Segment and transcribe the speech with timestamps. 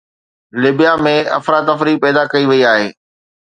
[0.61, 2.87] ليبيا ۾ افراتفري پيدا ڪئي وئي آهي.